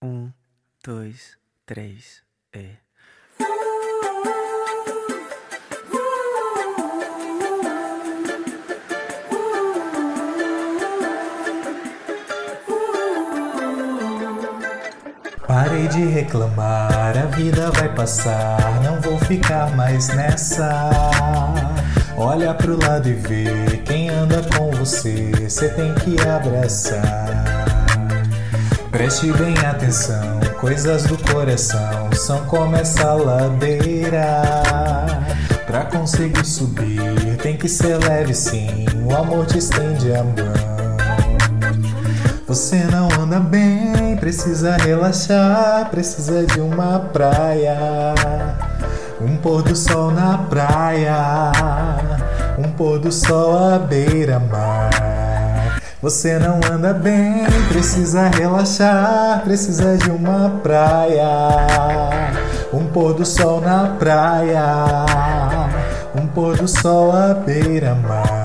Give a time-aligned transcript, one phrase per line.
[0.00, 0.30] Um,
[0.84, 1.36] dois,
[1.66, 2.22] três,
[2.54, 2.76] e.
[15.48, 21.10] Parei de reclamar, a vida vai passar, não vou ficar mais nessa.
[22.16, 27.57] Olha pro lado e vê quem anda com você, cê tem que abraçar.
[28.90, 34.42] Preste bem atenção, coisas do coração são como essa ladeira.
[35.66, 40.88] Pra conseguir subir, tem que ser leve sim, o amor te estende a mão.
[42.46, 47.76] Você não anda bem, precisa relaxar, precisa de uma praia.
[49.20, 51.52] Um pôr do sol na praia,
[52.56, 55.27] um pôr do sol à beira-mar.
[56.00, 61.26] Você não anda bem, precisa relaxar, precisa de uma praia.
[62.72, 64.62] Um pôr do sol na praia,
[66.14, 68.37] um pôr do sol à beira-mar.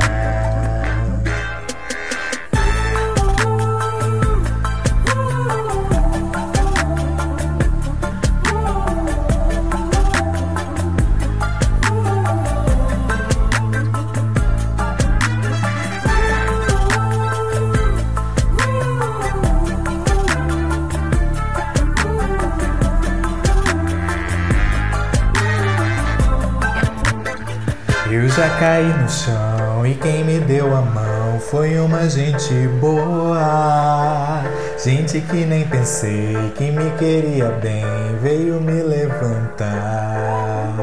[28.13, 34.43] Eu já caí no chão e quem me deu a mão foi uma gente boa.
[34.77, 37.83] Gente que nem pensei que me queria bem
[38.21, 40.75] veio me levantar.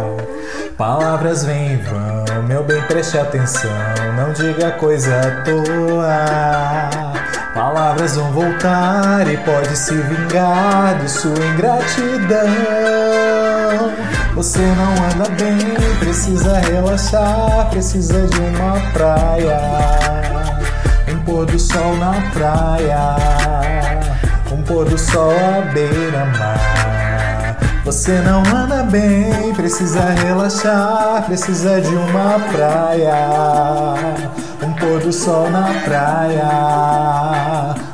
[0.76, 3.70] Palavras vêm e vão, meu bem, preste atenção,
[4.16, 6.90] não diga coisa à toa.
[7.54, 12.40] Palavras vão voltar e pode se vingar de sua ingratidão.
[14.40, 15.58] Você não anda bem,
[15.98, 19.60] precisa relaxar, precisa de uma praia.
[21.12, 23.16] Um pôr do sol na praia,
[24.50, 27.58] um pôr do sol à beira-mar.
[27.84, 33.12] Você não anda bem, precisa relaxar, precisa de uma praia.
[34.62, 36.48] Um pôr do sol na praia,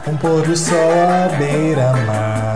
[0.07, 2.56] um pôr do sol à beira-mar.